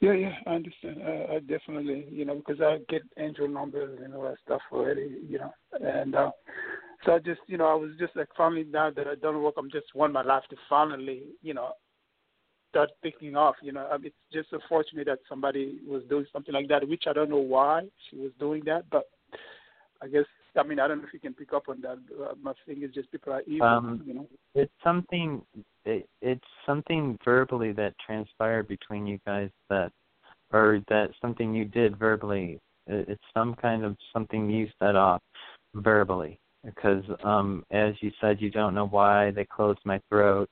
[0.00, 1.00] Yeah, yeah, I understand.
[1.00, 5.18] Uh, I definitely, you know, because I get angel numbers and all that stuff already,
[5.28, 6.30] you know, and uh,
[7.04, 9.54] so I just, you know, I was just like finally now that I've done work,
[9.56, 11.72] I'm just want my life to finally, you know,
[12.70, 13.56] start picking off.
[13.62, 17.04] You know, I mean, it's just unfortunate that somebody was doing something like that, which
[17.08, 19.04] I don't know why she was doing that, but
[20.02, 20.24] I guess
[20.56, 21.98] I mean I don't know if you can pick up on that.
[22.42, 24.26] My thing is just people are evil, um, you know.
[24.54, 25.42] It's something.
[25.84, 29.90] It, it's something verbally that transpired between you guys that,
[30.52, 32.58] or that something you did verbally.
[32.86, 35.22] It's some kind of something you set off
[35.74, 40.48] verbally because um as you said you don't know why they closed my throat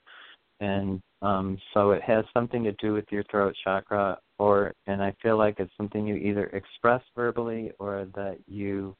[0.60, 5.14] and um so it has something to do with your throat chakra or and I
[5.22, 8.96] feel like it's something you either express verbally or that you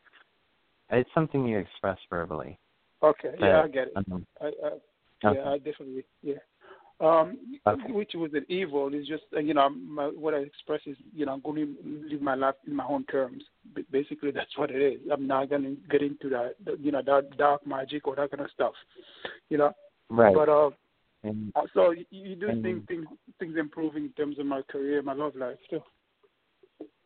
[0.90, 2.58] it's something you express verbally.
[3.02, 3.92] Okay, that, yeah, I get it.
[3.96, 5.38] Um, I, I, okay.
[5.38, 6.34] yeah, I definitely yeah.
[7.00, 7.92] Um, okay.
[7.92, 11.24] which was an evil It's just uh, you know my, what I express is you
[11.24, 13.42] know I'm going to live my life in my own terms.
[13.90, 15.00] Basically, that's what it is.
[15.10, 18.42] I'm not going to get into that you know that dark magic or that kind
[18.42, 18.74] of stuff,
[19.48, 19.72] you know.
[20.10, 20.34] Right.
[20.34, 20.70] But uh,
[21.22, 23.06] and, uh, so you, you do and, think things
[23.38, 25.80] things improving in terms of my career, my love life too.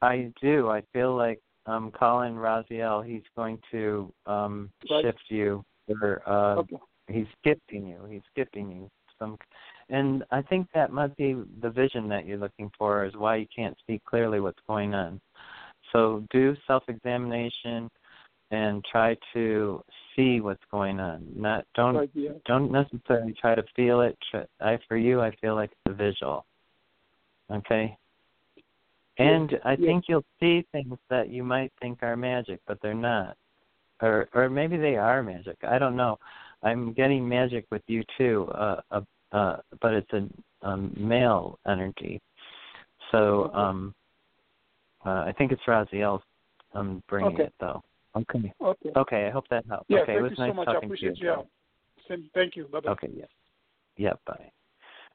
[0.03, 0.70] I do.
[0.70, 5.04] I feel like um Colin Raziel, he's going to um right.
[5.04, 6.76] shift you or uh okay.
[7.08, 8.00] he's gifting you.
[8.10, 9.38] He's gifting you some
[9.90, 13.46] and I think that might be the vision that you're looking for is why you
[13.54, 15.20] can't see clearly what's going on.
[15.92, 17.90] So do self examination
[18.50, 19.82] and try to
[20.14, 21.26] see what's going on.
[21.36, 22.30] Not don't right, yeah.
[22.46, 24.16] don't necessarily try to feel it.
[24.60, 26.46] I for you I feel like it's a visual.
[27.50, 27.96] Okay?
[29.18, 29.86] And I yeah.
[29.86, 33.36] think you'll see things that you might think are magic, but they're not.
[34.02, 35.56] Or or maybe they are magic.
[35.62, 36.18] I don't know.
[36.62, 39.00] I'm getting magic with you too, uh, uh,
[39.32, 40.28] uh, but it's a
[40.66, 42.20] um, male energy.
[43.12, 43.94] So um,
[45.06, 46.20] uh, I think it's Raziel
[46.74, 47.44] um, bringing okay.
[47.44, 47.82] it though.
[48.16, 48.52] Okay.
[48.60, 48.90] Okay.
[48.96, 49.26] Okay.
[49.26, 49.86] I hope that helps.
[49.88, 50.14] Yeah, okay.
[50.14, 50.66] thank it was you nice so much.
[50.66, 51.26] talking I appreciate to you.
[51.26, 51.48] your help.
[52.34, 52.64] Thank you.
[52.64, 52.90] Bye bye.
[52.90, 53.10] Okay.
[53.14, 53.24] Yeah.
[53.96, 54.12] Yeah.
[54.26, 54.50] Bye.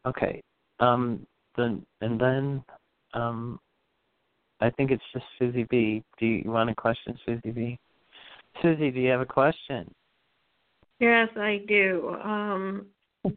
[0.06, 0.42] Okay.
[0.80, 1.26] Um.
[1.58, 2.64] Then and then
[3.14, 3.60] um.
[4.62, 6.04] I think it's just Susie B.
[6.20, 7.80] Do you want a question, Susie B?
[8.62, 9.94] Susie, do you have a question?
[11.00, 12.16] Yes, I do.
[12.24, 12.88] Um,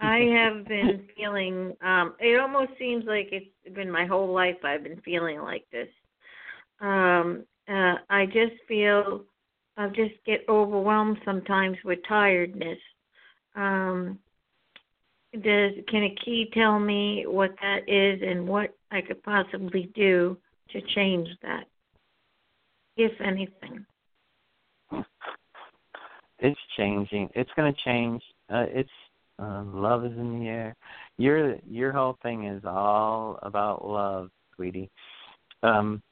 [0.00, 1.74] I have been feeling.
[1.80, 4.56] Um, it almost seems like it's been my whole life.
[4.64, 5.88] I've been feeling like this.
[6.80, 9.24] Um, uh, I just feel.
[9.76, 12.78] I just get overwhelmed sometimes with tiredness.
[13.56, 14.18] Um,
[15.32, 20.36] does can Aki tell me what that is and what I could possibly do
[20.72, 21.64] to change that,
[22.96, 23.84] if anything?
[26.38, 27.28] It's changing.
[27.34, 28.22] It's going to change.
[28.52, 28.90] Uh, it's
[29.38, 30.76] uh, love is in the air.
[31.16, 34.90] Your your whole thing is all about love, sweetie.
[35.62, 36.02] Um,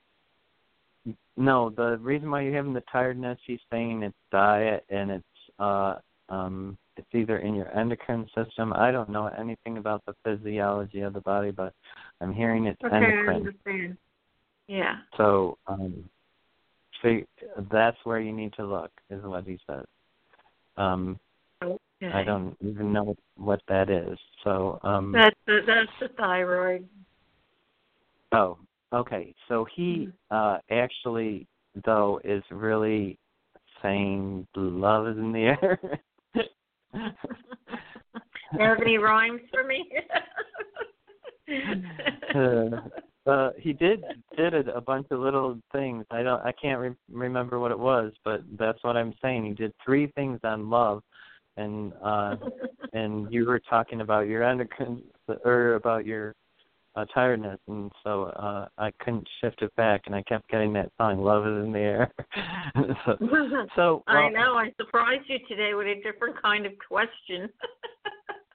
[1.37, 5.25] no, the reason why you're having the tiredness, she's saying it's diet and it's
[5.59, 5.95] uh
[6.29, 8.73] um it's either in your endocrine system.
[8.75, 11.73] I don't know anything about the physiology of the body, but
[12.21, 13.29] I'm hearing it's okay, endocrine.
[13.29, 13.97] I understand.
[14.71, 14.99] Yeah.
[15.16, 16.05] So, um,
[17.03, 17.21] so
[17.73, 19.85] that's where you need to look, is what he says.
[20.77, 21.18] Um,
[21.61, 21.81] okay.
[22.14, 24.16] I don't even know what that is.
[24.45, 26.89] So, um, that's the that's the thyroid.
[28.31, 28.59] Oh,
[28.93, 29.35] okay.
[29.49, 31.49] So he uh actually
[31.85, 33.18] though is really
[33.83, 35.81] saying love is in the air.
[36.35, 36.43] you
[38.61, 39.91] have any rhymes for me?
[42.37, 44.03] uh, uh, he did
[44.37, 46.05] did a, a bunch of little things.
[46.11, 46.41] I don't.
[46.41, 49.45] I can't re- remember what it was, but that's what I'm saying.
[49.45, 51.03] He did three things on love,
[51.57, 52.37] and uh
[52.93, 55.03] and you were talking about your endocrine
[55.45, 56.35] or about your
[56.97, 60.91] uh, tiredness, and so uh I couldn't shift it back, and I kept getting that
[60.97, 62.12] song "Love Is in the Air."
[63.05, 63.16] so,
[63.77, 67.51] so well, I know I surprised you today with a different kind of question.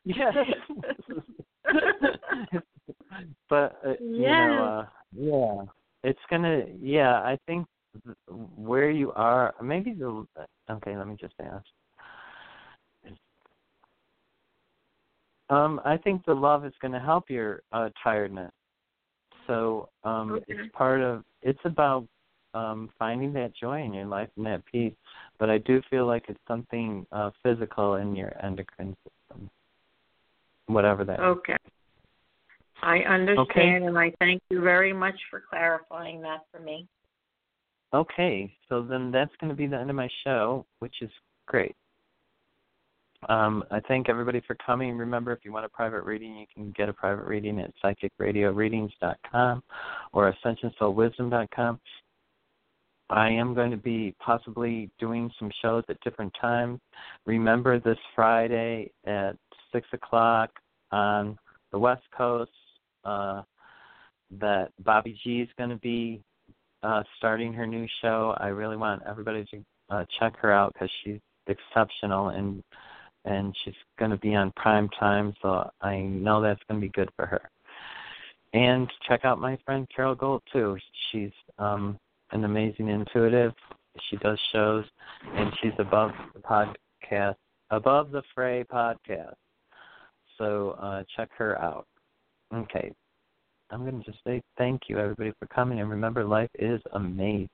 [0.05, 0.33] yes.
[3.49, 5.63] But uh, you know, uh, yeah,
[6.03, 6.63] it's gonna.
[6.79, 7.67] Yeah, I think
[8.05, 8.17] th-
[8.55, 10.25] where you are, maybe the.
[10.69, 11.65] Okay, let me just ask.
[15.49, 18.51] Um, I think the love is going to help your uh, tiredness.
[19.47, 20.45] So um, Okay.
[20.47, 21.23] it's part of.
[21.43, 22.07] It's about
[22.55, 24.93] um, finding that joy in your life and that peace.
[25.37, 29.49] But I do feel like it's something uh, physical in your endocrine system,
[30.65, 31.25] whatever that is.
[32.83, 33.03] Okay.
[33.05, 36.87] I understand, and I thank you very much for clarifying that for me.
[37.93, 41.09] Okay, so then that's going to be the end of my show, which is
[41.47, 41.75] great.
[43.29, 44.97] Um, I thank everybody for coming.
[44.97, 49.63] Remember, if you want a private reading, you can get a private reading at psychicradioreadings.com
[50.13, 51.79] or ascensionsoulwisdom.com.
[53.09, 56.79] I am going to be possibly doing some shows at different times.
[57.25, 59.37] Remember this Friday at
[59.71, 60.49] 6 o'clock
[60.91, 61.37] on
[61.71, 62.51] the West Coast
[63.05, 63.43] uh,
[64.39, 66.21] that Bobby G is going to be
[66.83, 68.35] uh, starting her new show.
[68.37, 72.63] I really want everybody to uh, check her out because she's exceptional and
[73.25, 76.91] and she's going to be on prime time, so I know that's going to be
[76.91, 77.49] good for her.
[78.53, 80.77] And check out my friend Carol Gold too.
[81.11, 81.97] She's um,
[82.31, 83.53] an amazing intuitive.
[84.09, 84.85] She does shows,
[85.33, 87.35] and she's above the podcast,
[87.71, 89.33] above the fray podcast.
[90.37, 91.87] So uh, check her out.
[92.53, 92.91] Okay,
[93.71, 97.49] I'm going to just say thank you, everybody, for coming, and remember, life is amazing.